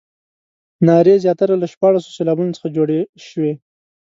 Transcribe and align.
نارې 0.87 1.15
زیاتره 1.23 1.53
له 1.61 1.67
شپاړسو 1.73 2.13
سېلابونو 2.17 2.55
څخه 2.57 2.69
جوړې 2.77 2.99
شوې. 3.27 3.53